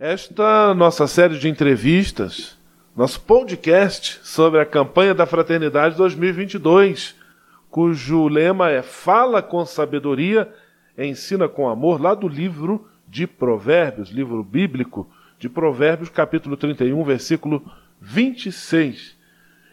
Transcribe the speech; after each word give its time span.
Esta 0.00 0.72
nossa 0.74 1.08
série 1.08 1.36
de 1.40 1.48
entrevistas, 1.48 2.56
nosso 2.96 3.20
podcast 3.20 4.20
sobre 4.22 4.60
a 4.60 4.64
campanha 4.64 5.12
da 5.12 5.26
Fraternidade 5.26 5.96
2022, 5.96 7.16
cujo 7.68 8.28
lema 8.28 8.70
é 8.70 8.80
Fala 8.80 9.42
com 9.42 9.66
sabedoria, 9.66 10.48
ensina 10.96 11.48
com 11.48 11.68
amor, 11.68 12.00
lá 12.00 12.14
do 12.14 12.28
livro 12.28 12.88
de 13.08 13.26
Provérbios, 13.26 14.10
livro 14.10 14.44
bíblico 14.44 15.10
de 15.36 15.48
Provérbios, 15.48 16.08
capítulo 16.08 16.56
31, 16.56 17.02
versículo 17.02 17.60
26. 18.00 19.16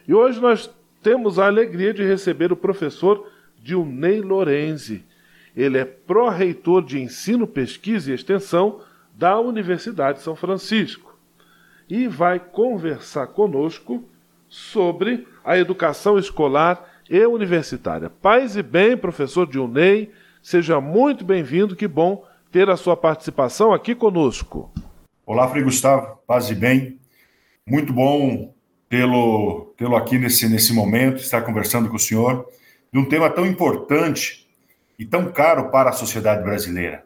E 0.08 0.12
hoje 0.12 0.40
nós 0.40 0.68
temos 1.04 1.38
a 1.38 1.46
alegria 1.46 1.94
de 1.94 2.02
receber 2.02 2.50
o 2.50 2.56
professor 2.56 3.30
Dilnei 3.62 4.20
Lorenzi. 4.20 5.04
Ele 5.54 5.78
é 5.78 5.84
pró-reitor 5.84 6.84
de 6.84 7.00
ensino, 7.00 7.46
pesquisa 7.46 8.10
e 8.10 8.14
extensão 8.14 8.80
da 9.16 9.40
Universidade 9.40 10.18
de 10.18 10.24
São 10.24 10.36
Francisco 10.36 11.18
e 11.88 12.06
vai 12.06 12.38
conversar 12.38 13.28
conosco 13.28 14.04
sobre 14.46 15.26
a 15.42 15.56
educação 15.56 16.18
escolar 16.18 16.84
e 17.08 17.24
universitária. 17.24 18.10
Paz 18.10 18.56
e 18.56 18.62
bem, 18.62 18.96
professor 18.96 19.46
Dilnei, 19.46 20.12
seja 20.42 20.80
muito 20.82 21.24
bem-vindo, 21.24 21.74
que 21.74 21.88
bom 21.88 22.24
ter 22.52 22.68
a 22.68 22.76
sua 22.76 22.96
participação 22.96 23.72
aqui 23.72 23.94
conosco. 23.94 24.70
Olá, 25.24 25.48
Frei 25.48 25.62
Gustavo, 25.62 26.18
paz 26.26 26.50
e 26.50 26.54
bem. 26.54 26.98
Muito 27.66 27.92
bom 27.92 28.52
tê-lo 28.88 29.72
tê 29.78 29.86
aqui 29.96 30.18
nesse, 30.18 30.46
nesse 30.48 30.74
momento, 30.74 31.16
estar 31.16 31.40
conversando 31.40 31.88
com 31.88 31.96
o 31.96 32.00
senhor 32.00 32.46
de 32.92 32.98
um 32.98 33.04
tema 33.08 33.30
tão 33.30 33.46
importante 33.46 34.46
e 34.98 35.06
tão 35.06 35.32
caro 35.32 35.70
para 35.70 35.90
a 35.90 35.92
sociedade 35.92 36.44
brasileira 36.44 37.05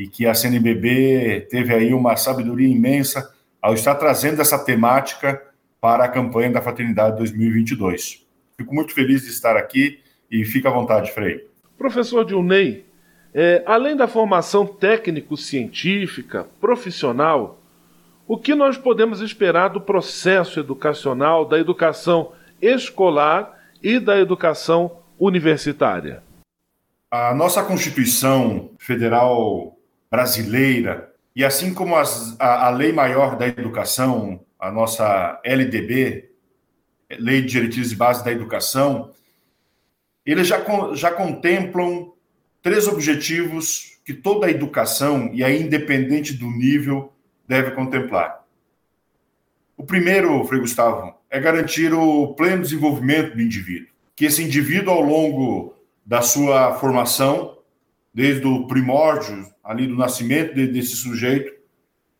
e 0.00 0.08
que 0.08 0.26
a 0.26 0.32
CNBB 0.32 1.46
teve 1.50 1.74
aí 1.74 1.92
uma 1.92 2.16
sabedoria 2.16 2.66
imensa 2.66 3.34
ao 3.60 3.74
estar 3.74 3.94
trazendo 3.96 4.40
essa 4.40 4.58
temática 4.58 5.42
para 5.78 6.04
a 6.04 6.08
campanha 6.08 6.50
da 6.50 6.62
Fraternidade 6.62 7.18
2022. 7.18 8.26
Fico 8.56 8.74
muito 8.74 8.94
feliz 8.94 9.24
de 9.24 9.28
estar 9.28 9.58
aqui 9.58 10.00
e 10.30 10.42
fica 10.42 10.70
à 10.70 10.72
vontade, 10.72 11.12
Frei. 11.12 11.46
Professor 11.76 12.24
Dilnei, 12.24 12.86
é, 13.34 13.62
além 13.66 13.94
da 13.94 14.08
formação 14.08 14.66
técnico-científica, 14.66 16.46
profissional, 16.58 17.60
o 18.26 18.38
que 18.38 18.54
nós 18.54 18.78
podemos 18.78 19.20
esperar 19.20 19.68
do 19.68 19.82
processo 19.82 20.58
educacional, 20.60 21.44
da 21.44 21.58
educação 21.58 22.32
escolar 22.62 23.54
e 23.82 24.00
da 24.00 24.18
educação 24.18 24.96
universitária? 25.18 26.22
A 27.10 27.34
nossa 27.34 27.62
Constituição 27.62 28.70
Federal 28.78 29.76
brasileira, 30.10 31.12
e 31.34 31.44
assim 31.44 31.72
como 31.72 31.96
as, 31.96 32.38
a, 32.40 32.66
a 32.66 32.70
Lei 32.70 32.92
Maior 32.92 33.36
da 33.36 33.46
Educação, 33.46 34.44
a 34.58 34.70
nossa 34.70 35.40
LDB, 35.44 36.30
Lei 37.18 37.42
de 37.42 37.48
Diretrizes 37.48 37.92
e 37.92 37.96
Bases 37.96 38.22
da 38.22 38.32
Educação, 38.32 39.12
eles 40.26 40.46
já, 40.46 40.62
já 40.94 41.10
contemplam 41.10 42.12
três 42.62 42.86
objetivos 42.86 43.98
que 44.04 44.12
toda 44.12 44.46
a 44.46 44.50
educação, 44.50 45.30
e 45.32 45.44
aí 45.44 45.62
independente 45.62 46.34
do 46.34 46.50
nível, 46.50 47.12
deve 47.46 47.70
contemplar. 47.72 48.44
O 49.76 49.84
primeiro, 49.84 50.44
Frei 50.44 50.60
Gustavo, 50.60 51.14
é 51.30 51.40
garantir 51.40 51.94
o 51.94 52.34
pleno 52.34 52.62
desenvolvimento 52.62 53.34
do 53.34 53.40
indivíduo. 53.40 53.88
Que 54.14 54.26
esse 54.26 54.42
indivíduo, 54.42 54.92
ao 54.92 55.00
longo 55.00 55.74
da 56.04 56.20
sua 56.22 56.74
formação, 56.74 57.56
desde 58.12 58.46
o 58.46 58.66
primórdio, 58.66 59.46
ali 59.62 59.86
do 59.86 59.96
nascimento 59.96 60.54
desse 60.54 60.96
sujeito, 60.96 61.52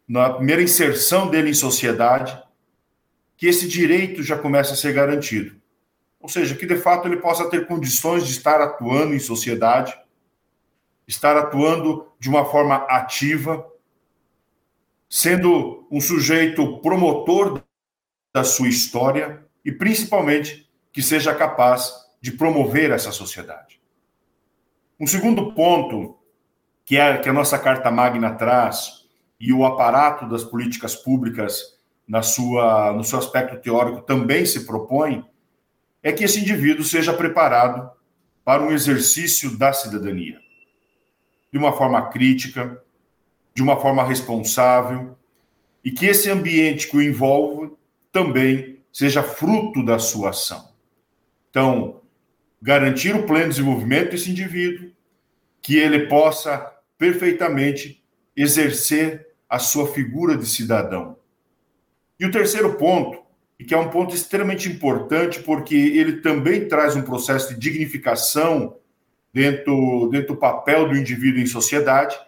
na 0.07 0.31
primeira 0.31 0.63
inserção 0.63 1.29
dele 1.29 1.51
em 1.51 1.55
sociedade, 1.55 2.41
que 3.37 3.47
esse 3.47 3.67
direito 3.67 4.23
já 4.23 4.37
começa 4.37 4.75
a 4.75 4.77
ser 4.77 4.93
garantido. 4.93 5.61
Ou 6.21 6.29
seja, 6.29 6.55
que 6.55 6.67
de 6.67 6.77
fato 6.77 7.09
ele 7.09 7.17
possa 7.17 7.49
ter 7.49 7.67
condições 7.67 8.27
de 8.27 8.33
estar 8.33 8.61
atuando 8.61 9.15
em 9.15 9.19
sociedade, 9.19 9.99
estar 11.09 11.37
atuando 11.37 12.07
de 12.19 12.29
uma 12.29 12.45
forma 12.45 12.77
ativa, 12.89 13.67
sendo 15.09 15.89
um 15.91 16.01
sujeito 16.01 16.81
promotor 16.83 17.63
da 18.33 18.45
sua 18.45 18.69
história 18.69 19.45
e 19.65 19.73
principalmente 19.73 20.71
que 20.93 21.03
seja 21.03 21.35
capaz 21.35 21.93
de 22.21 22.33
promover 22.33 22.91
essa 22.91 23.11
sociedade. 23.11 23.80
Um 25.01 25.07
segundo 25.07 25.55
ponto 25.55 26.19
que, 26.85 26.99
é, 26.99 27.17
que 27.17 27.29
a 27.29 27.33
nossa 27.33 27.59
Carta 27.59 27.91
Magna 27.91 28.35
traz 28.35 29.07
e 29.41 29.51
o 29.51 29.65
aparato 29.65 30.29
das 30.29 30.45
políticas 30.45 30.95
públicas 30.95 31.79
na 32.07 32.21
sua, 32.21 32.93
no 32.93 33.03
seu 33.03 33.19
aspecto 33.19 33.57
teórico 33.63 34.03
também 34.03 34.45
se 34.45 34.67
propõe 34.67 35.25
é 36.03 36.13
que 36.13 36.25
esse 36.25 36.41
indivíduo 36.41 36.85
seja 36.85 37.15
preparado 37.15 37.91
para 38.45 38.63
um 38.63 38.73
exercício 38.73 39.57
da 39.57 39.73
cidadania 39.73 40.39
de 41.51 41.59
uma 41.59 41.73
forma 41.73 42.11
crítica, 42.11 42.83
de 43.55 43.63
uma 43.63 43.81
forma 43.81 44.05
responsável 44.05 45.17
e 45.83 45.91
que 45.91 46.05
esse 46.05 46.31
ambiente 46.31 46.89
que 46.89 46.97
o 46.99 47.03
envolve 47.03 47.73
também 48.13 48.81
seja 48.93 49.23
fruto 49.23 49.83
da 49.83 49.99
sua 49.99 50.31
ação. 50.31 50.73
Então, 51.49 52.00
garantir 52.61 53.15
o 53.15 53.25
pleno 53.25 53.49
desenvolvimento 53.49 54.11
desse 54.11 54.31
indivíduo, 54.31 54.91
que 55.63 55.77
ele 55.79 56.07
possa 56.07 56.73
perfeitamente 56.99 58.03
exercer 58.37 59.27
a 59.49 59.59
sua 59.59 59.93
figura 59.93 60.37
de 60.37 60.47
cidadão. 60.47 61.19
E 62.19 62.27
o 62.27 62.31
terceiro 62.31 62.75
ponto, 62.75 63.23
e 63.59 63.65
que 63.65 63.75
é 63.75 63.79
um 63.79 63.91
ponto 63.91 64.15
extremamente 64.15 64.69
importante, 64.69 65.41
porque 65.41 65.75
ele 65.75 66.21
também 66.21 66.69
traz 66.69 66.95
um 66.97 67.03
processo 67.03 67.55
de 67.55 67.61
dignificação 67.61 68.77
dentro, 69.33 70.09
dentro 70.11 70.35
do 70.35 70.41
papel 70.41 70.89
do 70.89 70.97
indivíduo 70.97 71.41
em 71.41 71.47
sociedade, 71.47 72.19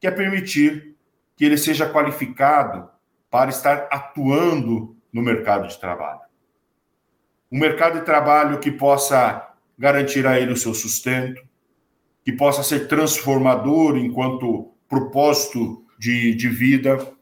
que 0.00 0.06
é 0.06 0.10
permitir 0.10 0.96
que 1.36 1.44
ele 1.44 1.58
seja 1.58 1.90
qualificado 1.90 2.88
para 3.30 3.50
estar 3.50 3.88
atuando 3.90 4.96
no 5.12 5.22
mercado 5.22 5.66
de 5.66 5.78
trabalho. 5.78 6.20
Um 7.50 7.58
mercado 7.58 7.98
de 7.98 8.04
trabalho 8.04 8.58
que 8.58 8.70
possa 8.70 9.53
garantir 9.78 10.26
a 10.26 10.38
ele 10.38 10.52
o 10.52 10.56
seu 10.56 10.74
sustento, 10.74 11.42
que 12.24 12.32
possa 12.32 12.62
ser 12.62 12.88
transformador 12.88 13.96
enquanto 13.96 14.72
propósito 14.88 15.84
de, 15.98 16.34
de 16.34 16.48
vida, 16.48 17.12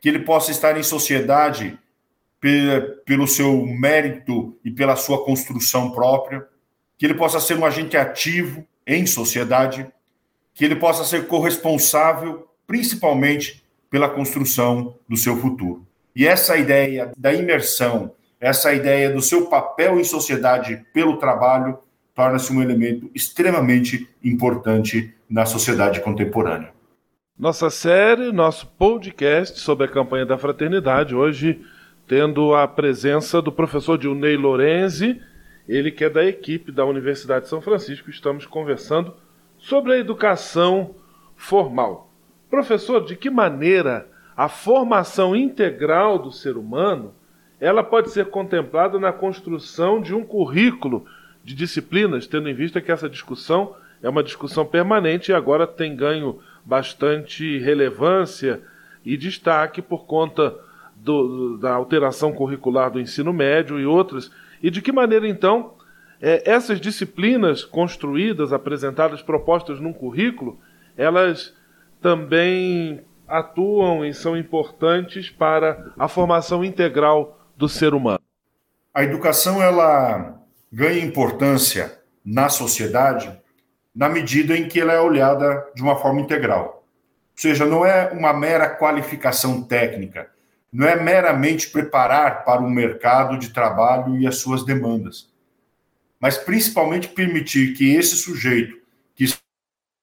que 0.00 0.08
ele 0.08 0.20
possa 0.20 0.50
estar 0.50 0.78
em 0.78 0.82
sociedade 0.82 1.78
pelo 3.04 3.26
seu 3.26 3.66
mérito 3.66 4.56
e 4.64 4.70
pela 4.70 4.94
sua 4.94 5.24
construção 5.24 5.90
própria, 5.90 6.46
que 6.96 7.04
ele 7.04 7.14
possa 7.14 7.40
ser 7.40 7.56
um 7.56 7.64
agente 7.64 7.96
ativo 7.96 8.64
em 8.86 9.04
sociedade, 9.04 9.86
que 10.54 10.64
ele 10.64 10.76
possa 10.76 11.04
ser 11.04 11.26
corresponsável, 11.26 12.48
principalmente 12.66 13.64
pela 13.90 14.08
construção 14.08 14.96
do 15.08 15.16
seu 15.16 15.36
futuro. 15.36 15.86
E 16.14 16.26
essa 16.26 16.56
ideia 16.56 17.12
da 17.16 17.32
imersão, 17.32 18.12
essa 18.40 18.72
ideia 18.72 19.10
do 19.10 19.20
seu 19.20 19.46
papel 19.46 19.98
em 19.98 20.04
sociedade 20.04 20.84
pelo 20.92 21.18
trabalho, 21.18 21.78
torna-se 22.16 22.50
um 22.50 22.62
elemento 22.62 23.10
extremamente 23.14 24.08
importante 24.24 25.14
na 25.28 25.44
sociedade 25.44 26.00
contemporânea. 26.00 26.72
Nossa 27.38 27.68
série, 27.68 28.32
nosso 28.32 28.66
podcast 28.66 29.60
sobre 29.60 29.84
a 29.84 29.90
campanha 29.90 30.24
da 30.24 30.38
fraternidade, 30.38 31.14
hoje 31.14 31.60
tendo 32.08 32.54
a 32.54 32.66
presença 32.66 33.42
do 33.42 33.52
professor 33.52 33.98
Dilnei 33.98 34.34
Lorenzi, 34.34 35.20
ele 35.68 35.90
que 35.90 36.04
é 36.04 36.08
da 36.08 36.24
equipe 36.24 36.72
da 36.72 36.86
Universidade 36.86 37.44
de 37.44 37.50
São 37.50 37.60
Francisco, 37.60 38.08
estamos 38.08 38.46
conversando 38.46 39.12
sobre 39.58 39.92
a 39.92 39.98
educação 39.98 40.94
formal. 41.36 42.10
Professor, 42.48 43.04
de 43.04 43.14
que 43.14 43.28
maneira 43.28 44.08
a 44.34 44.48
formação 44.48 45.36
integral 45.36 46.18
do 46.18 46.32
ser 46.32 46.56
humano 46.56 47.14
ela 47.60 47.82
pode 47.82 48.10
ser 48.10 48.26
contemplada 48.26 48.98
na 48.98 49.12
construção 49.12 50.00
de 50.00 50.14
um 50.14 50.24
currículo 50.24 51.04
de 51.46 51.54
disciplinas, 51.54 52.26
tendo 52.26 52.48
em 52.48 52.54
vista 52.54 52.80
que 52.80 52.90
essa 52.90 53.08
discussão 53.08 53.76
é 54.02 54.08
uma 54.08 54.24
discussão 54.24 54.66
permanente 54.66 55.30
e 55.30 55.34
agora 55.34 55.64
tem 55.64 55.94
ganho 55.94 56.40
bastante 56.64 57.58
relevância 57.58 58.60
e 59.04 59.16
destaque 59.16 59.80
por 59.80 60.06
conta 60.06 60.56
do, 60.96 61.56
da 61.56 61.72
alteração 61.72 62.32
curricular 62.32 62.90
do 62.90 62.98
ensino 62.98 63.32
médio 63.32 63.78
e 63.78 63.86
outras, 63.86 64.28
e 64.60 64.72
de 64.72 64.82
que 64.82 64.90
maneira 64.90 65.28
então 65.28 65.74
é, 66.20 66.50
essas 66.50 66.80
disciplinas 66.80 67.64
construídas, 67.64 68.52
apresentadas, 68.52 69.22
propostas 69.22 69.78
num 69.78 69.92
currículo, 69.92 70.58
elas 70.96 71.54
também 72.02 73.02
atuam 73.28 74.04
e 74.04 74.12
são 74.12 74.36
importantes 74.36 75.30
para 75.30 75.92
a 75.96 76.08
formação 76.08 76.64
integral 76.64 77.38
do 77.56 77.68
ser 77.68 77.94
humano. 77.94 78.20
A 78.92 79.04
educação 79.04 79.62
ela 79.62 80.44
ganha 80.76 81.02
importância 81.02 81.98
na 82.22 82.50
sociedade 82.50 83.34
na 83.94 84.10
medida 84.10 84.54
em 84.54 84.68
que 84.68 84.78
ela 84.78 84.92
é 84.92 85.00
olhada 85.00 85.66
de 85.74 85.80
uma 85.80 85.96
forma 85.96 86.20
integral. 86.20 86.84
Ou 87.32 87.40
seja, 87.40 87.64
não 87.64 87.86
é 87.86 88.10
uma 88.12 88.34
mera 88.34 88.68
qualificação 88.68 89.62
técnica, 89.62 90.30
não 90.70 90.86
é 90.86 90.94
meramente 90.94 91.70
preparar 91.70 92.44
para 92.44 92.60
o 92.60 92.68
mercado 92.68 93.38
de 93.38 93.54
trabalho 93.54 94.18
e 94.18 94.26
as 94.26 94.36
suas 94.36 94.66
demandas, 94.66 95.32
mas 96.20 96.36
principalmente 96.36 97.08
permitir 97.08 97.72
que 97.72 97.94
esse 97.94 98.14
sujeito 98.14 98.76
que 99.14 99.24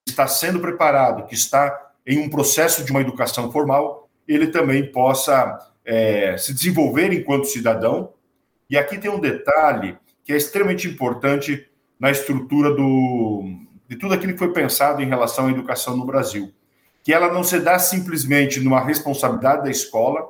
está 0.07 0.25
sendo 0.25 0.59
preparado, 0.59 1.27
que 1.27 1.35
está 1.35 1.91
em 2.03 2.17
um 2.17 2.27
processo 2.27 2.83
de 2.83 2.89
uma 2.89 3.01
educação 3.01 3.51
formal, 3.51 4.09
ele 4.27 4.47
também 4.47 4.91
possa 4.91 5.71
é, 5.85 6.35
se 6.35 6.51
desenvolver 6.51 7.13
enquanto 7.13 7.45
cidadão. 7.45 8.11
E 8.67 8.75
aqui 8.75 8.97
tem 8.97 9.11
um 9.11 9.19
detalhe 9.19 10.01
que 10.23 10.33
é 10.33 10.37
extremamente 10.37 10.87
importante 10.87 11.67
na 11.99 12.11
estrutura 12.11 12.71
do, 12.73 13.43
de 13.87 13.95
tudo 13.95 14.13
aquilo 14.13 14.33
que 14.33 14.39
foi 14.39 14.51
pensado 14.51 15.01
em 15.01 15.07
relação 15.07 15.47
à 15.47 15.51
educação 15.51 15.95
no 15.95 16.05
Brasil, 16.05 16.53
que 17.03 17.13
ela 17.13 17.31
não 17.31 17.43
se 17.43 17.59
dá 17.59 17.77
simplesmente 17.77 18.59
numa 18.59 18.83
responsabilidade 18.83 19.63
da 19.63 19.71
escola 19.71 20.27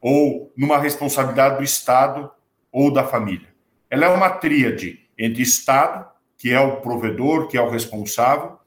ou 0.00 0.52
numa 0.56 0.78
responsabilidade 0.78 1.58
do 1.58 1.62
Estado 1.62 2.30
ou 2.70 2.92
da 2.92 3.04
família. 3.04 3.48
Ela 3.90 4.06
é 4.06 4.08
uma 4.08 4.30
tríade 4.30 5.00
entre 5.18 5.42
Estado, 5.42 6.06
que 6.38 6.50
é 6.50 6.60
o 6.60 6.80
provedor, 6.80 7.48
que 7.48 7.56
é 7.56 7.62
o 7.62 7.70
responsável, 7.70 8.58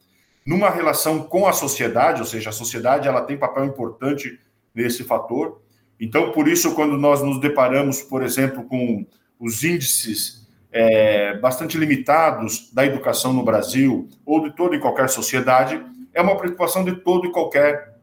numa 0.46 0.70
relação 0.70 1.24
com 1.24 1.48
a 1.48 1.54
sociedade, 1.54 2.22
ou 2.22 2.28
seja, 2.28 2.50
a 2.50 2.54
sociedade 2.54 3.08
ela 3.08 3.22
tem 3.22 3.38
papel 3.38 3.66
importante 3.66 4.40
nesse 4.74 5.04
fator. 5.04 5.62
Então, 6.00 6.32
por 6.32 6.48
isso, 6.48 6.76
quando 6.76 6.96
nós 6.98 7.22
nos 7.22 7.40
deparamos, 7.42 8.02
por 8.02 8.22
exemplo, 8.22 8.64
com 8.64 9.06
os 9.40 9.64
índices 9.64 10.48
é, 10.72 11.38
bastante 11.38 11.78
limitados 11.78 12.72
da 12.74 12.86
educação 12.86 13.32
no 13.32 13.44
Brasil 13.44 14.10
ou 14.26 14.44
de 14.44 14.56
toda 14.56 14.76
e 14.76 14.80
qualquer 14.80 15.10
sociedade, 15.10 15.82
é 16.14 16.22
uma 16.22 16.38
preocupação 16.38 16.84
de 16.84 16.96
todo 16.98 17.28
e 17.28 17.32
qualquer 17.32 17.98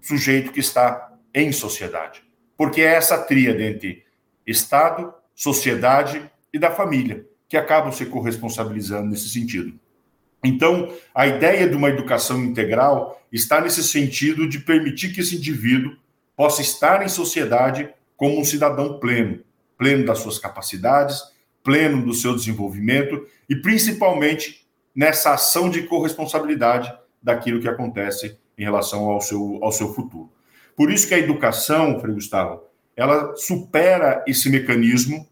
sujeito 0.00 0.52
que 0.52 0.60
está 0.60 1.12
em 1.34 1.50
sociedade. 1.52 2.22
Porque 2.56 2.80
é 2.80 2.94
essa 2.94 3.18
tríade 3.18 3.62
entre 3.62 4.04
Estado, 4.46 5.12
sociedade 5.34 6.22
e 6.52 6.58
da 6.58 6.70
família 6.70 7.26
que 7.48 7.56
acabam 7.56 7.92
se 7.92 8.06
corresponsabilizando 8.06 9.08
nesse 9.08 9.28
sentido. 9.28 9.78
Então, 10.42 10.92
a 11.14 11.26
ideia 11.26 11.68
de 11.68 11.76
uma 11.76 11.88
educação 11.88 12.42
integral 12.44 13.20
está 13.32 13.60
nesse 13.60 13.82
sentido 13.82 14.48
de 14.48 14.60
permitir 14.60 15.12
que 15.12 15.20
esse 15.20 15.36
indivíduo 15.36 15.96
possa 16.36 16.62
estar 16.62 17.04
em 17.04 17.08
sociedade 17.08 17.88
como 18.16 18.40
um 18.40 18.44
cidadão 18.44 18.98
pleno, 18.98 19.40
pleno 19.76 20.04
das 20.04 20.18
suas 20.18 20.38
capacidades, 20.38 21.20
pleno 21.62 22.04
do 22.04 22.14
seu 22.14 22.34
desenvolvimento 22.34 23.26
e 23.48 23.56
principalmente 23.56 24.66
nessa 24.94 25.34
ação 25.34 25.68
de 25.68 25.82
corresponsabilidade 25.82 26.92
daquilo 27.22 27.60
que 27.60 27.68
acontece 27.68 28.38
em 28.56 28.64
relação 28.64 29.04
ao 29.10 29.20
seu, 29.20 29.58
ao 29.62 29.72
seu 29.72 29.92
futuro. 29.92 30.32
Por 30.76 30.90
isso 30.90 31.08
que 31.08 31.14
a 31.14 31.18
educação, 31.18 32.00
Frei 32.00 32.14
Gustavo, 32.14 32.62
ela 32.96 33.34
supera 33.36 34.24
esse 34.26 34.48
mecanismo 34.48 35.28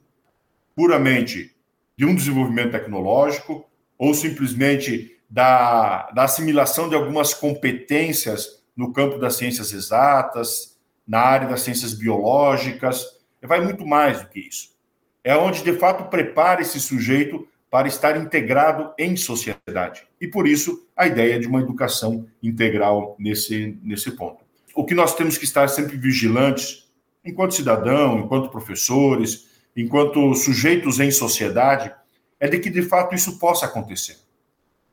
puramente 0.75 1.55
de 1.97 2.05
um 2.05 2.15
desenvolvimento 2.15 2.73
tecnológico, 2.73 3.65
ou 3.97 4.13
simplesmente 4.13 5.17
da, 5.31 6.11
da 6.11 6.25
assimilação 6.25 6.89
de 6.89 6.95
algumas 6.95 7.33
competências 7.33 8.63
no 8.77 8.93
campo 8.93 9.19
das 9.19 9.37
ciências 9.37 9.73
exatas, 9.73 10.77
na 11.07 11.21
área 11.21 11.49
das 11.49 11.63
ciências 11.63 11.95
biológicas, 11.95 13.05
vai 13.47 13.61
muito 13.61 13.87
mais 13.87 14.23
do 14.23 14.29
que 14.29 14.41
isso. 14.41 14.75
É 15.23 15.37
onde, 15.37 15.63
de 15.63 15.73
fato, 15.75 16.11
prepara 16.11 16.61
esse 16.61 16.79
sujeito 16.81 17.47
para 17.71 17.89
estar 17.89 18.17
integrado 18.17 18.93
em 18.99 19.17
sociedade. 19.17 20.07
E, 20.21 20.29
por 20.29 20.47
isso, 20.47 20.87
a 20.97 21.07
ideia 21.07 21.41
de 21.41 21.47
uma 21.47 21.61
educação 21.61 22.27
integral 22.43 23.17
nesse, 23.19 23.79
nesse 23.83 24.13
ponto. 24.13 24.45
O 24.75 24.85
que 24.85 24.95
nós 24.95 25.15
temos 25.15 25.37
que 25.37 25.45
estar 25.45 25.69
sempre 25.69 25.97
vigilantes, 25.97 26.89
enquanto 27.25 27.55
cidadão, 27.55 28.19
enquanto 28.19 28.51
professores, 28.51 29.49
enquanto 29.77 30.35
sujeitos 30.35 31.01
em 31.01 31.11
sociedade, 31.11 31.93
é 32.39 32.49
de 32.49 32.59
que 32.59 32.71
de 32.71 32.83
fato 32.83 33.15
isso 33.15 33.39
possa 33.39 33.67
acontecer. 33.67 34.19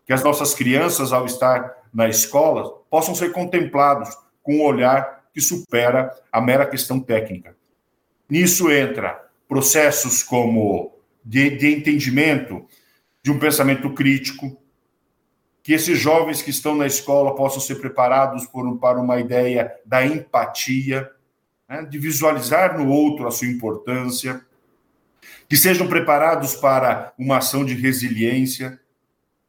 Que 0.06 0.14
as 0.14 0.24
nossas 0.24 0.54
crianças, 0.54 1.14
ao 1.14 1.26
estar 1.26 1.84
na 1.94 2.10
escola, 2.10 2.80
possam 2.90 3.14
ser 3.14 3.32
contemplados 3.32 4.10
com 4.42 4.56
um 4.56 4.64
olhar 4.64 5.26
que 5.34 5.42
supera 5.42 6.12
a 6.32 6.42
mera 6.42 6.66
questão 6.66 7.00
técnica. 7.00 7.56
Nisso 8.32 8.72
entra 8.72 9.30
processos 9.46 10.24
como 10.24 10.98
de, 11.22 11.50
de 11.50 11.76
entendimento 11.76 12.66
de 13.22 13.30
um 13.30 13.38
pensamento 13.38 13.94
crítico, 13.94 14.58
que 15.62 15.74
esses 15.74 16.00
jovens 16.00 16.42
que 16.42 16.50
estão 16.50 16.74
na 16.74 16.88
escola 16.88 17.36
possam 17.36 17.60
ser 17.60 17.76
preparados 17.76 18.46
por, 18.46 18.80
para 18.80 19.02
uma 19.02 19.20
ideia 19.20 19.70
da 19.86 20.06
empatia, 20.06 21.12
né, 21.68 21.84
de 21.84 22.00
visualizar 22.00 22.80
no 22.80 22.90
outro 22.90 23.28
a 23.28 23.32
sua 23.32 23.48
importância, 23.48 24.46
que 25.50 25.58
sejam 25.58 25.86
preparados 25.86 26.56
para 26.56 27.14
uma 27.18 27.40
ação 27.40 27.66
de 27.66 27.74
resiliência. 27.74 28.80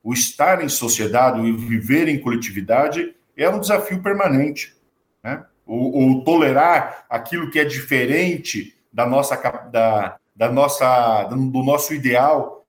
O 0.03 0.13
estar 0.13 0.61
em 0.61 0.69
sociedade, 0.69 1.39
o 1.41 1.57
viver 1.57 2.09
em 2.09 2.19
coletividade 2.19 3.15
é 3.37 3.49
um 3.49 3.61
desafio 3.61 4.03
permanente. 4.03 4.75
Né? 5.23 5.45
O, 5.75 6.19
o 6.19 6.23
tolerar 6.23 7.07
aquilo 7.09 7.51
que 7.51 7.59
é 7.59 7.65
diferente 7.65 8.77
da 8.93 9.07
nossa, 9.07 9.37
da, 9.71 10.19
da 10.37 10.53
nossa, 10.53 11.25
do 11.25 11.63
nosso 11.63 11.95
ideal 11.95 12.67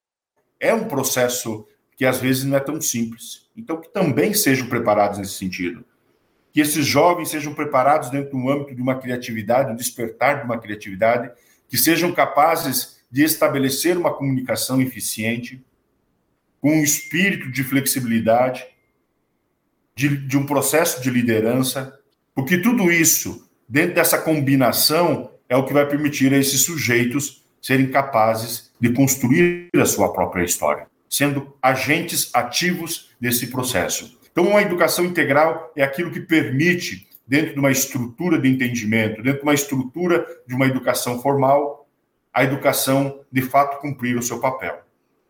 é 0.58 0.74
um 0.74 0.86
processo 0.86 1.68
que 1.98 2.06
às 2.06 2.22
vezes 2.22 2.46
não 2.46 2.56
é 2.56 2.62
tão 2.62 2.80
simples. 2.80 3.50
Então, 3.58 3.82
que 3.82 3.92
também 3.92 4.34
sejam 4.34 4.70
preparados 4.70 5.18
nesse 5.18 5.34
sentido. 5.34 5.84
Que 6.54 6.62
esses 6.62 6.86
jovens 6.86 7.28
sejam 7.28 7.54
preparados 7.54 8.10
dentro 8.10 8.38
do 8.38 8.50
âmbito 8.50 8.74
de 8.74 8.82
uma 8.82 8.96
criatividade, 8.96 9.70
um 9.70 9.76
despertar 9.76 10.40
de 10.40 10.46
uma 10.46 10.58
criatividade, 10.58 11.30
que 11.68 11.78
sejam 11.78 12.14
capazes 12.14 13.02
de 13.12 13.26
estabelecer 13.26 13.98
uma 13.98 14.14
comunicação 14.14 14.82
eficiente, 14.82 15.62
com 16.62 16.70
um 16.70 16.84
espírito 16.84 17.52
de 17.52 17.66
flexibilidade, 17.66 18.66
de, 19.94 20.26
de 20.26 20.38
um 20.38 20.46
processo 20.46 21.02
de 21.02 21.10
liderança, 21.10 22.00
porque 22.36 22.58
tudo 22.58 22.92
isso, 22.92 23.50
dentro 23.68 23.96
dessa 23.96 24.18
combinação, 24.18 25.32
é 25.48 25.56
o 25.56 25.66
que 25.66 25.74
vai 25.74 25.88
permitir 25.88 26.34
a 26.34 26.38
esses 26.38 26.64
sujeitos 26.64 27.44
serem 27.62 27.90
capazes 27.90 28.72
de 28.80 28.92
construir 28.92 29.70
a 29.76 29.86
sua 29.86 30.12
própria 30.12 30.44
história, 30.44 30.88
sendo 31.10 31.56
agentes 31.62 32.30
ativos 32.34 33.12
desse 33.20 33.48
processo. 33.48 34.20
Então, 34.32 34.48
uma 34.48 34.62
educação 34.62 35.06
integral 35.06 35.72
é 35.76 35.84
aquilo 35.84 36.12
que 36.12 36.20
permite, 36.20 37.08
dentro 37.26 37.54
de 37.54 37.60
uma 37.60 37.72
estrutura 37.72 38.40
de 38.40 38.50
entendimento, 38.50 39.22
dentro 39.22 39.40
de 39.40 39.44
uma 39.44 39.54
estrutura 39.54 40.26
de 40.48 40.56
uma 40.56 40.66
educação 40.66 41.22
formal, 41.22 41.88
a 42.34 42.44
educação 42.44 43.22
de 43.32 43.42
fato 43.44 43.80
cumprir 43.80 44.18
o 44.18 44.24
seu 44.24 44.40
papel. 44.40 44.82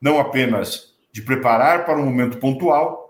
Não 0.01 0.19
apenas 0.19 0.93
de 1.11 1.21
preparar 1.21 1.85
para 1.85 1.99
um 1.99 2.05
momento 2.05 2.37
pontual, 2.37 3.02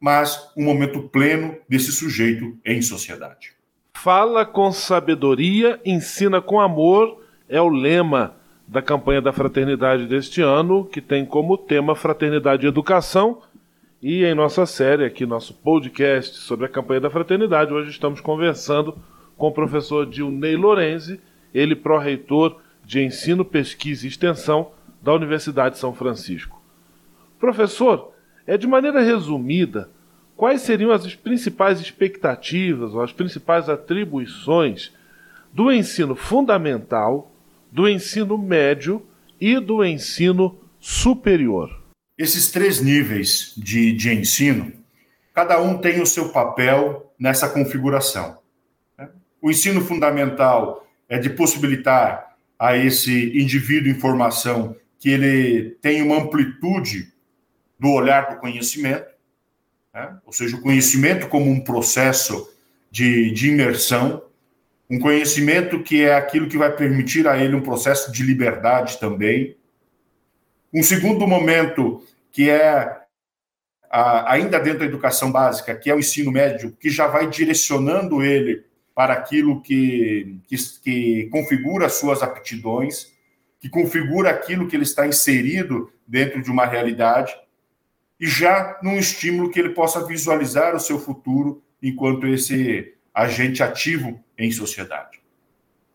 mas 0.00 0.50
um 0.56 0.64
momento 0.64 1.02
pleno 1.02 1.56
desse 1.68 1.92
sujeito 1.92 2.56
em 2.64 2.80
sociedade. 2.80 3.52
Fala 3.94 4.46
com 4.46 4.72
sabedoria, 4.72 5.78
ensina 5.84 6.40
com 6.40 6.58
amor 6.58 7.20
é 7.48 7.60
o 7.60 7.68
lema 7.68 8.34
da 8.66 8.80
campanha 8.80 9.20
da 9.20 9.32
fraternidade 9.32 10.06
deste 10.06 10.40
ano, 10.40 10.84
que 10.84 11.00
tem 11.00 11.26
como 11.26 11.58
tema 11.58 11.96
Fraternidade 11.96 12.64
e 12.64 12.68
Educação. 12.68 13.42
E 14.00 14.24
em 14.24 14.34
nossa 14.34 14.64
série, 14.64 15.04
aqui, 15.04 15.26
nosso 15.26 15.52
podcast 15.52 16.38
sobre 16.38 16.66
a 16.66 16.68
campanha 16.68 17.00
da 17.00 17.10
fraternidade, 17.10 17.74
hoje 17.74 17.90
estamos 17.90 18.20
conversando 18.20 18.96
com 19.36 19.48
o 19.48 19.52
professor 19.52 20.06
Dilney 20.06 20.54
Lorenzi, 20.54 21.20
ele 21.52 21.74
pró-reitor 21.74 22.60
de 22.84 23.02
Ensino, 23.02 23.44
Pesquisa 23.44 24.06
e 24.06 24.08
Extensão 24.08 24.70
da 25.02 25.12
Universidade 25.12 25.74
de 25.74 25.80
São 25.80 25.92
Francisco. 25.92 26.62
Professor, 27.38 28.09
é 28.50 28.58
de 28.58 28.66
maneira 28.66 29.00
resumida, 29.00 29.88
quais 30.36 30.62
seriam 30.62 30.90
as 30.90 31.14
principais 31.14 31.78
expectativas 31.78 32.92
ou 32.92 33.00
as 33.00 33.12
principais 33.12 33.68
atribuições 33.68 34.92
do 35.52 35.70
ensino 35.70 36.16
fundamental, 36.16 37.30
do 37.70 37.88
ensino 37.88 38.36
médio 38.36 39.06
e 39.40 39.60
do 39.60 39.84
ensino 39.84 40.58
superior? 40.80 41.80
Esses 42.18 42.50
três 42.50 42.80
níveis 42.80 43.54
de, 43.56 43.92
de 43.92 44.12
ensino, 44.12 44.72
cada 45.32 45.62
um 45.62 45.78
tem 45.78 46.02
o 46.02 46.06
seu 46.06 46.30
papel 46.30 47.08
nessa 47.16 47.48
configuração. 47.48 48.36
O 49.40 49.48
ensino 49.48 49.80
fundamental 49.80 50.84
é 51.08 51.20
de 51.20 51.30
possibilitar 51.30 52.34
a 52.58 52.76
esse 52.76 53.40
indivíduo 53.40 53.92
informação 53.92 54.74
que 54.98 55.08
ele 55.08 55.70
tem 55.80 56.02
uma 56.02 56.16
amplitude 56.16 57.12
do 57.80 57.90
olhar 57.90 58.28
do 58.28 58.36
conhecimento, 58.36 59.06
né? 59.92 60.18
ou 60.26 60.32
seja, 60.32 60.56
o 60.56 60.60
conhecimento 60.60 61.28
como 61.28 61.50
um 61.50 61.64
processo 61.64 62.52
de, 62.90 63.30
de 63.30 63.48
imersão, 63.48 64.22
um 64.88 64.98
conhecimento 64.98 65.82
que 65.82 66.02
é 66.02 66.14
aquilo 66.14 66.46
que 66.46 66.58
vai 66.58 66.70
permitir 66.76 67.26
a 67.26 67.42
ele 67.42 67.56
um 67.56 67.62
processo 67.62 68.12
de 68.12 68.22
liberdade 68.22 68.98
também. 69.00 69.56
Um 70.74 70.82
segundo 70.82 71.26
momento, 71.26 72.04
que 72.30 72.50
é 72.50 73.00
a, 73.90 74.32
ainda 74.32 74.60
dentro 74.60 74.80
da 74.80 74.84
educação 74.84 75.32
básica, 75.32 75.74
que 75.74 75.88
é 75.88 75.94
o 75.94 75.98
ensino 75.98 76.30
médio, 76.30 76.76
que 76.78 76.90
já 76.90 77.06
vai 77.06 77.28
direcionando 77.28 78.22
ele 78.22 78.64
para 78.94 79.14
aquilo 79.14 79.62
que, 79.62 80.38
que, 80.46 80.56
que 80.82 81.28
configura 81.30 81.88
suas 81.88 82.22
aptidões, 82.22 83.10
que 83.58 83.70
configura 83.70 84.28
aquilo 84.28 84.68
que 84.68 84.76
ele 84.76 84.82
está 84.82 85.06
inserido 85.06 85.90
dentro 86.06 86.42
de 86.42 86.50
uma 86.50 86.66
realidade, 86.66 87.32
e 88.20 88.26
já 88.26 88.78
num 88.82 88.98
estímulo 88.98 89.50
que 89.50 89.58
ele 89.58 89.70
possa 89.70 90.06
visualizar 90.06 90.76
o 90.76 90.80
seu 90.80 90.98
futuro 90.98 91.62
enquanto 91.82 92.26
esse 92.26 92.94
agente 93.14 93.62
ativo 93.62 94.22
em 94.36 94.50
sociedade. 94.50 95.20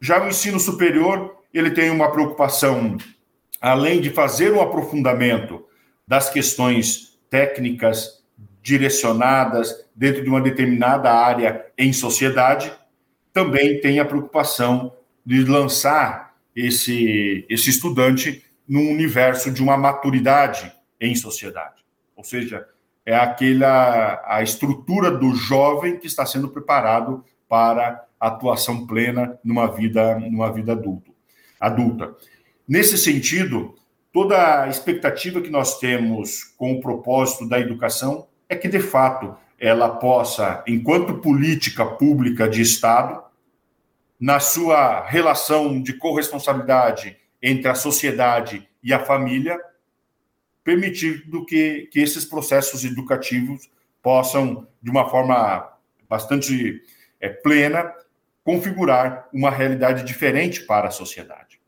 Já 0.01 0.24
o 0.24 0.27
ensino 0.27 0.60
superior, 0.60 1.38
ele 1.53 1.72
tem 1.72 1.89
uma 1.89 2.12
preocupação, 2.12 2.98
além 3.62 4.01
de 4.01 4.10
fazer 4.10 4.51
um 4.51 4.62
aprofundamento 4.62 5.65
das 6.08 6.29
questões 6.29 7.17
técnicas 7.29 8.24
direcionadas 8.62 9.86
dentro 9.96 10.24
de 10.24 10.29
uma 10.29 10.41
determinada 10.41 11.12
área 11.12 11.65
em 11.77 11.94
sociedade, 11.94 12.74
também 13.32 13.79
tem 13.79 14.00
a 14.00 14.05
preocupação 14.05 14.96
de 15.25 15.44
lançar 15.44 16.36
esse, 16.55 17.46
esse 17.48 17.70
estudante 17.70 18.44
num 18.67 18.89
universo 18.91 19.51
de 19.51 19.62
uma 19.62 19.77
maturidade 19.77 20.74
em 21.00 21.15
sociedade. 21.15 21.85
Ou 22.15 22.24
seja, 22.24 22.67
é 23.05 23.15
aquela 23.15 24.22
a 24.25 24.41
estrutura 24.41 25.12
do 25.12 25.36
jovem 25.36 25.98
que 25.98 26.07
está 26.07 26.25
sendo 26.25 26.50
preparado 26.50 27.24
para 27.48 28.03
atuação 28.19 28.88
plena 28.88 29.38
numa 29.43 29.67
vida 29.67 30.19
numa 30.19 30.51
vida 30.51 30.72
adulto, 30.72 31.13
adulta. 31.60 32.15
Nesse 32.67 32.98
sentido, 32.98 33.75
toda 34.12 34.63
a 34.63 34.67
expectativa 34.67 35.41
que 35.41 35.50
nós 35.50 35.79
temos 35.79 36.43
com 36.57 36.74
o 36.74 36.81
propósito 36.81 37.48
da 37.48 37.60
educação 37.60 38.27
é 38.50 38.55
que 38.55 38.67
de 38.67 38.79
fato 38.79 39.36
ela 39.60 39.89
possa, 39.89 40.63
enquanto 40.67 41.19
política 41.19 41.86
pública 41.86 42.50
de 42.50 42.62
Estado, 42.62 43.24
na 44.19 44.39
sua 44.39 45.05
relação 45.05 45.81
de 45.81 45.93
corresponsabilidade 45.93 47.17
entre 47.41 47.69
a 47.69 47.75
sociedade 47.75 48.67
e 48.81 48.93
a 48.93 49.00
família, 49.00 49.60
permitindo 50.65 51.45
que, 51.45 51.88
que 51.91 52.00
esses 52.00 52.25
processos 52.25 52.84
educativos 52.84 53.69
possam, 54.01 54.67
de 54.81 54.89
uma 54.89 55.07
forma 55.07 55.72
bastante 56.10 56.81
é, 57.22 57.29
plena, 57.29 57.93
configurar 58.43 59.29
uma 59.31 59.51
realidade 59.51 60.03
diferente 60.03 60.63
para 60.63 60.88
a 60.88 60.91
sociedade. 60.91 61.62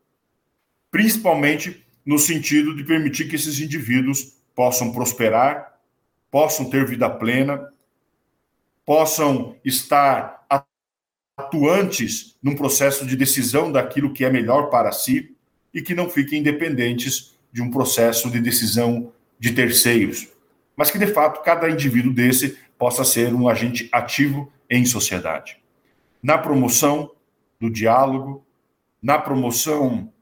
Principalmente 0.90 1.86
no 2.04 2.18
sentido 2.18 2.74
de 2.74 2.82
permitir 2.82 3.28
que 3.28 3.36
esses 3.36 3.60
indivíduos 3.60 4.36
possam 4.52 4.92
prosperar, 4.92 5.78
possam 6.28 6.68
ter 6.68 6.84
vida 6.84 7.08
plena, 7.08 7.72
possam 8.84 9.56
estar 9.64 10.44
atuantes 11.36 12.36
num 12.42 12.56
processo 12.56 13.06
de 13.06 13.16
decisão 13.16 13.70
daquilo 13.70 14.12
que 14.12 14.24
é 14.24 14.30
melhor 14.30 14.70
para 14.70 14.90
si 14.90 15.36
e 15.72 15.80
que 15.80 15.94
não 15.94 16.10
fiquem 16.10 16.40
independentes 16.40 17.37
de 17.58 17.62
um 17.62 17.72
processo 17.72 18.30
de 18.30 18.40
decisão 18.40 19.12
de 19.36 19.52
terceiros, 19.52 20.28
mas 20.76 20.92
que 20.92 20.98
de 20.98 21.08
fato 21.08 21.42
cada 21.42 21.68
indivíduo 21.68 22.12
desse 22.12 22.56
possa 22.78 23.02
ser 23.02 23.34
um 23.34 23.48
agente 23.48 23.88
ativo 23.90 24.48
em 24.70 24.84
sociedade. 24.84 25.58
Na 26.22 26.38
promoção 26.38 27.10
do 27.60 27.68
diálogo, 27.68 28.46
na 29.02 29.18
promoção 29.18 30.12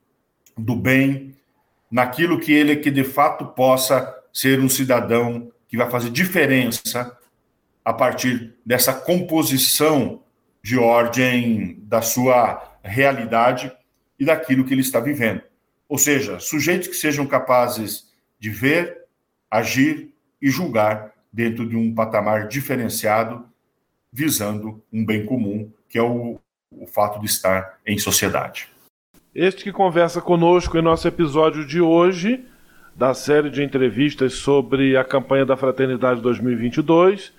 do 0.56 0.74
bem, 0.74 1.34
naquilo 1.90 2.40
que 2.40 2.52
ele 2.52 2.76
que 2.76 2.90
de 2.90 3.04
fato 3.04 3.44
possa 3.48 4.14
ser 4.32 4.58
um 4.58 4.68
cidadão 4.68 5.52
que 5.68 5.76
vai 5.76 5.90
fazer 5.90 6.08
diferença 6.08 7.18
a 7.84 7.92
partir 7.92 8.54
dessa 8.64 8.94
composição 8.94 10.22
de 10.62 10.78
ordem 10.78 11.76
da 11.82 12.00
sua 12.00 12.78
realidade 12.82 13.70
e 14.18 14.24
daquilo 14.24 14.64
que 14.64 14.72
ele 14.72 14.80
está 14.80 15.00
vivendo. 15.00 15.42
Ou 15.88 15.98
seja, 15.98 16.38
sujeitos 16.38 16.88
que 16.88 16.94
sejam 16.94 17.26
capazes 17.26 18.10
de 18.38 18.50
ver, 18.50 19.04
agir 19.50 20.10
e 20.40 20.50
julgar 20.50 21.12
dentro 21.32 21.68
de 21.68 21.76
um 21.76 21.94
patamar 21.94 22.48
diferenciado, 22.48 23.44
visando 24.12 24.82
um 24.92 25.04
bem 25.04 25.24
comum, 25.24 25.70
que 25.88 25.98
é 25.98 26.02
o, 26.02 26.38
o 26.70 26.86
fato 26.86 27.20
de 27.20 27.26
estar 27.26 27.78
em 27.86 27.98
sociedade. 27.98 28.68
Este 29.34 29.64
que 29.64 29.72
conversa 29.72 30.20
conosco 30.20 30.78
em 30.78 30.82
nosso 30.82 31.06
episódio 31.06 31.66
de 31.66 31.80
hoje, 31.80 32.44
da 32.94 33.12
série 33.12 33.50
de 33.50 33.62
entrevistas 33.62 34.32
sobre 34.34 34.96
a 34.96 35.04
campanha 35.04 35.44
da 35.44 35.56
Fraternidade 35.56 36.22
2022, 36.22 37.32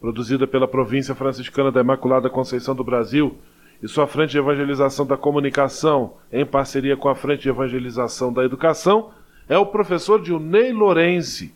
produzida 0.00 0.46
pela 0.46 0.66
Província 0.66 1.14
Franciscana 1.14 1.70
da 1.70 1.80
Imaculada 1.80 2.28
Conceição 2.28 2.74
do 2.74 2.82
Brasil 2.82 3.38
e 3.82 3.88
sua 3.88 4.06
Frente 4.06 4.30
de 4.30 4.38
Evangelização 4.38 5.06
da 5.06 5.16
Comunicação, 5.16 6.14
em 6.32 6.44
parceria 6.44 6.96
com 6.96 7.08
a 7.08 7.14
Frente 7.14 7.42
de 7.42 7.48
Evangelização 7.48 8.32
da 8.32 8.44
Educação, 8.44 9.10
é 9.48 9.56
o 9.56 9.66
professor 9.66 10.20
Dilnei 10.20 10.72
Lorenzi, 10.72 11.54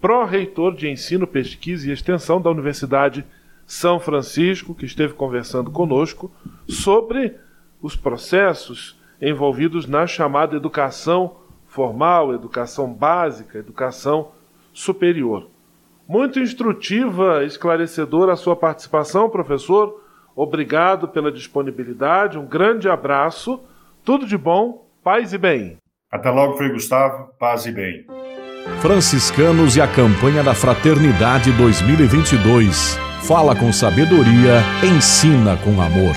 pró-reitor 0.00 0.74
de 0.74 0.88
Ensino, 0.88 1.26
Pesquisa 1.26 1.88
e 1.88 1.92
Extensão 1.92 2.40
da 2.40 2.50
Universidade 2.50 3.24
São 3.66 4.00
Francisco, 4.00 4.74
que 4.74 4.84
esteve 4.84 5.14
conversando 5.14 5.70
conosco 5.70 6.30
sobre 6.68 7.36
os 7.80 7.96
processos 7.96 9.00
envolvidos 9.20 9.86
na 9.86 10.06
chamada 10.06 10.56
educação 10.56 11.36
formal, 11.72 12.34
educação 12.34 12.92
básica, 12.92 13.58
educação 13.58 14.32
superior. 14.74 15.48
Muito 16.06 16.38
instrutiva, 16.38 17.44
esclarecedora 17.44 18.34
a 18.34 18.36
sua 18.36 18.54
participação, 18.54 19.30
professor. 19.30 20.01
Obrigado 20.34 21.08
pela 21.08 21.30
disponibilidade, 21.30 22.38
um 22.38 22.46
grande 22.46 22.88
abraço, 22.88 23.60
tudo 24.04 24.26
de 24.26 24.36
bom, 24.36 24.86
paz 25.02 25.32
e 25.32 25.38
bem. 25.38 25.76
Até 26.10 26.30
logo, 26.30 26.56
Frei 26.56 26.70
Gustavo, 26.70 27.30
paz 27.38 27.66
e 27.66 27.72
bem. 27.72 28.06
Franciscanos 28.80 29.76
e 29.76 29.80
a 29.80 29.88
campanha 29.88 30.42
da 30.42 30.54
Fraternidade 30.54 31.50
2022. 31.52 32.98
Fala 33.22 33.54
com 33.54 33.72
sabedoria, 33.72 34.60
ensina 34.82 35.56
com 35.56 35.80
amor. 35.80 36.14